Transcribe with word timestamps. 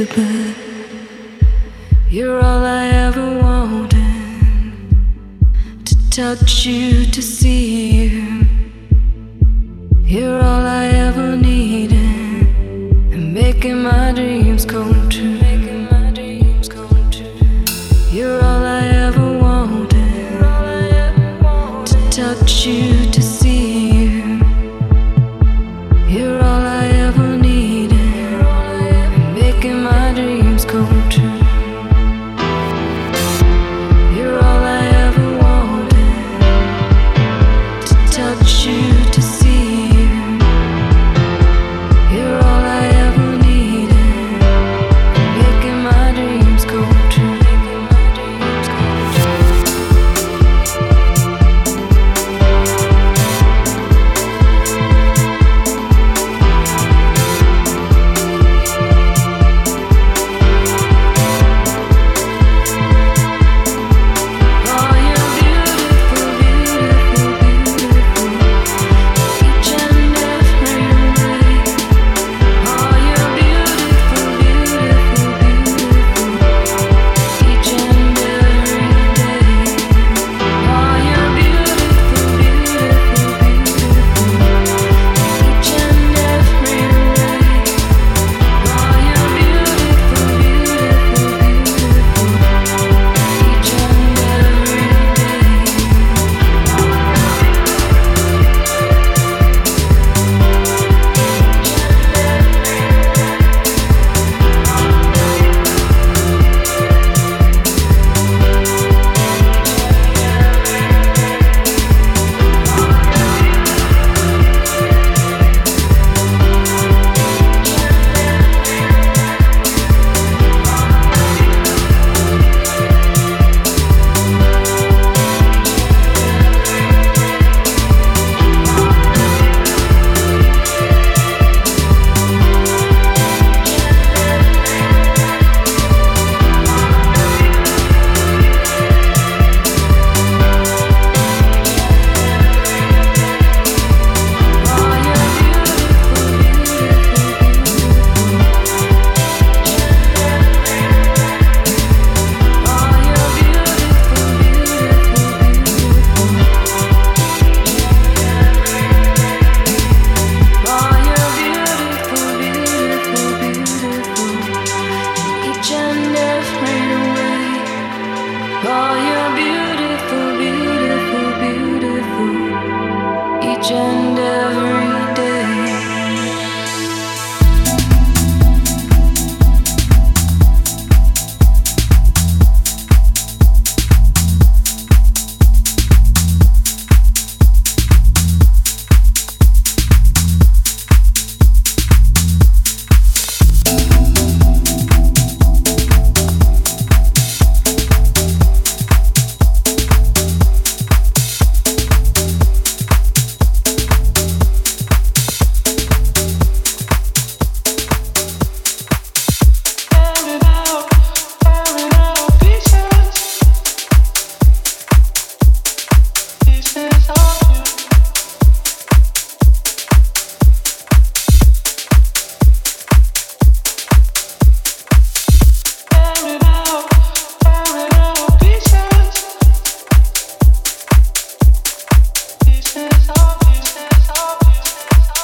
a. 0.00 0.54
You're 2.08 2.40
all 2.40 2.64
I 2.64 2.86
ever 2.88 3.38
wanted 3.38 3.92
to 5.84 6.10
touch 6.10 6.64
you, 6.64 7.04
to 7.04 7.22
see 7.22 7.92
you. 7.92 7.99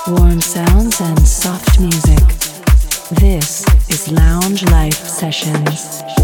warm 0.08 0.40
sounds 0.40 1.00
and 1.00 1.26
soft 1.26 1.80
music. 1.80 2.22
This 3.18 3.64
is 3.88 4.10
Lounge 4.12 4.62
Life 4.70 4.94
Sessions. 4.94 6.15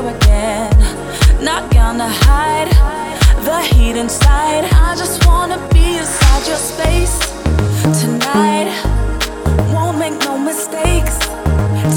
Here 0.00 0.16
again. 0.16 0.70
Not 1.42 1.72
gonna 1.72 2.08
hide 2.08 2.70
the 3.44 3.60
heat 3.60 3.96
inside. 3.96 4.64
I 4.72 4.94
just 4.96 5.26
wanna 5.26 5.58
be 5.72 5.98
inside 5.98 6.46
your 6.46 6.56
space 6.56 7.18
tonight. 8.00 8.68
Won't 9.72 9.98
make 9.98 10.16
no 10.20 10.38
mistakes 10.38 11.18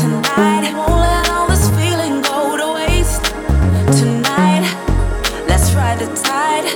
tonight. 0.02 0.74
Won't 0.76 1.00
let 1.08 1.30
all 1.30 1.48
this 1.48 1.70
feeling 1.78 2.22
go 2.22 2.58
to 2.58 2.68
waste 2.80 3.24
tonight. 4.00 4.64
Let's 5.48 5.74
ride 5.74 6.00
the 6.00 6.10
tide 6.24 6.68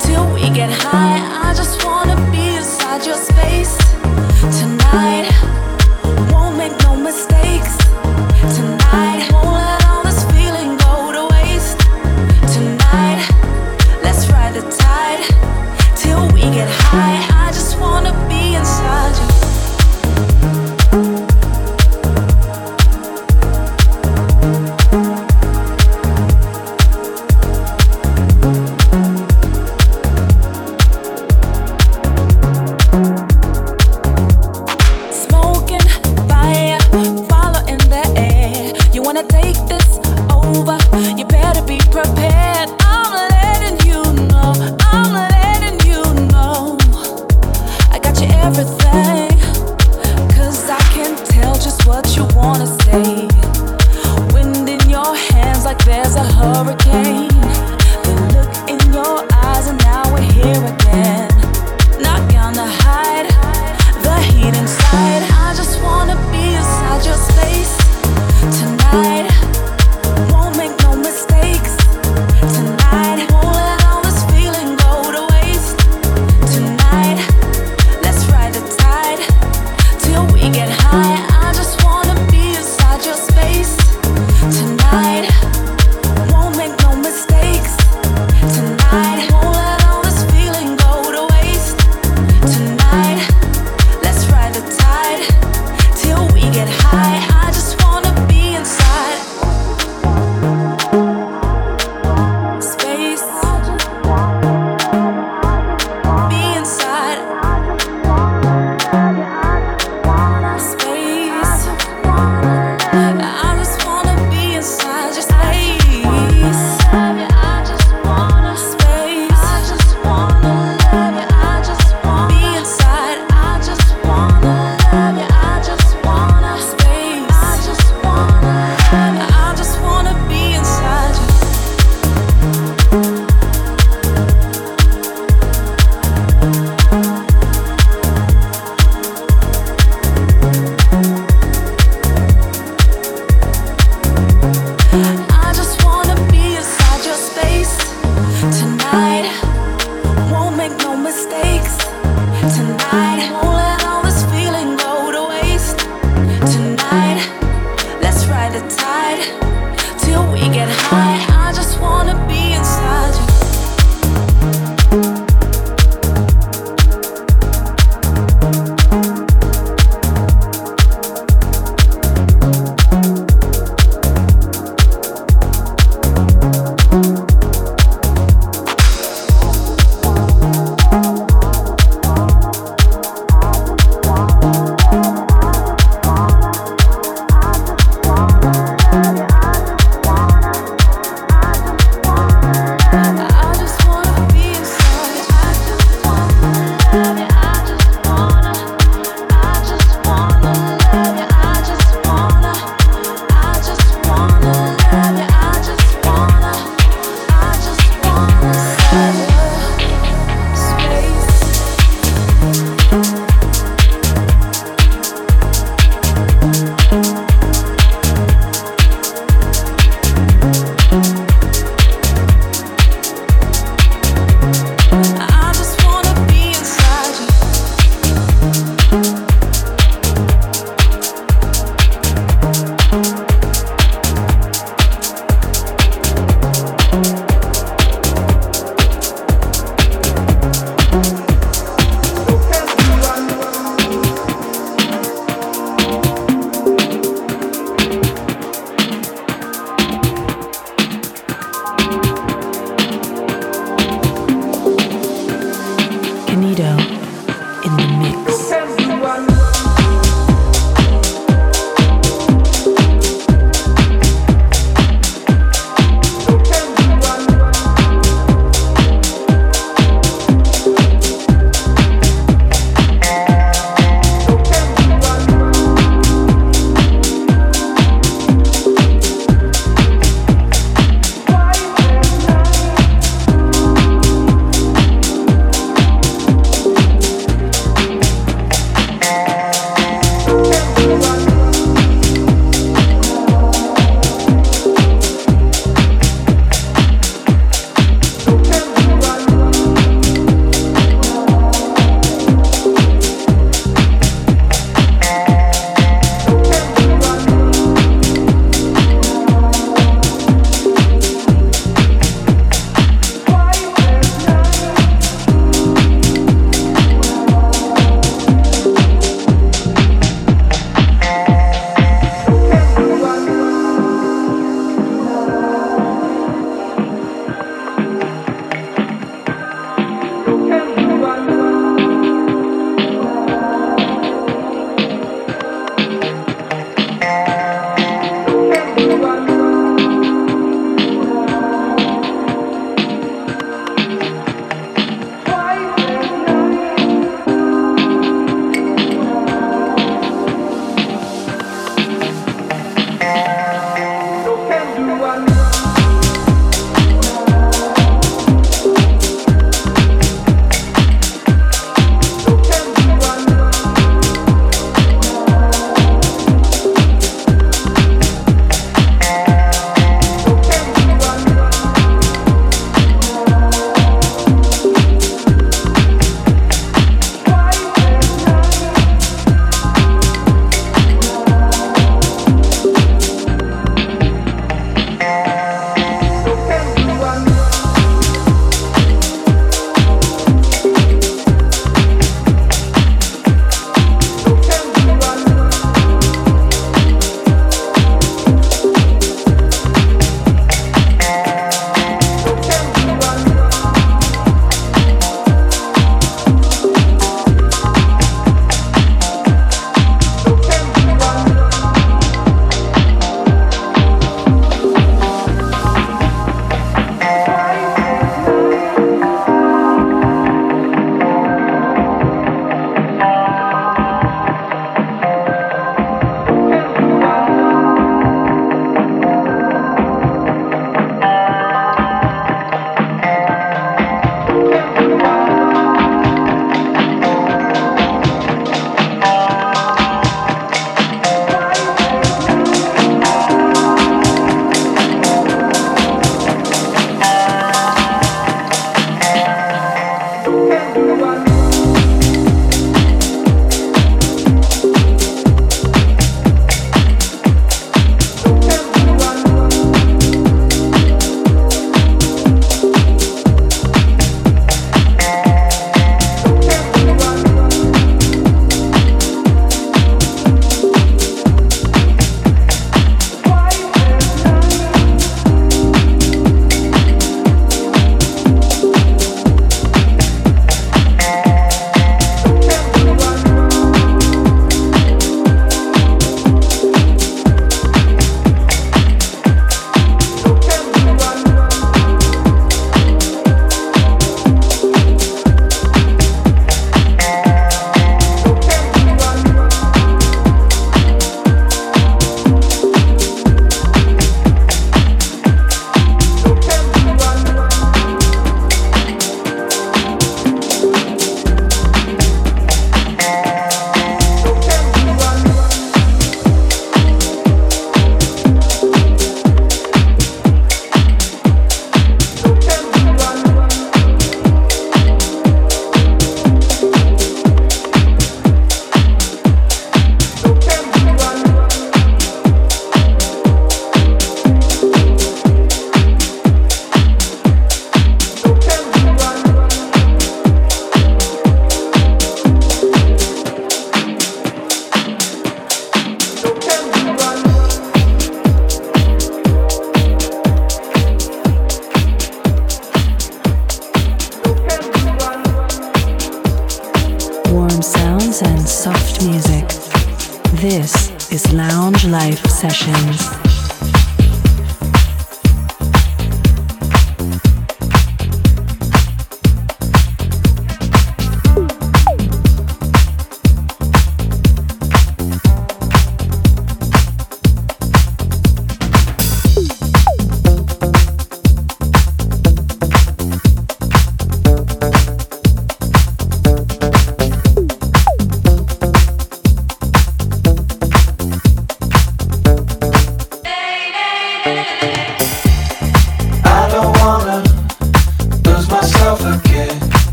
till 0.00 0.26
we 0.34 0.50
get 0.50 0.70
high. 0.70 1.18
I 1.48 1.54
just 1.54 1.84
wanna 1.84 2.16
be 2.32 2.56
inside 2.56 3.06
your 3.06 3.16
space 3.16 3.76
tonight. 4.60 5.37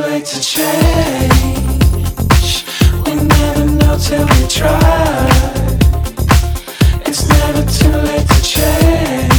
late 0.00 0.24
to 0.24 0.40
change. 0.40 1.34
We 3.06 3.14
never 3.14 3.64
know 3.64 3.96
till 3.98 4.26
we 4.26 4.48
try. 4.48 5.28
It's 7.06 7.28
never 7.28 7.62
too 7.70 7.90
late 7.90 8.28
to 8.28 8.42
change. 8.42 9.33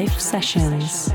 Life 0.00 0.18
Sessions. 0.18 1.09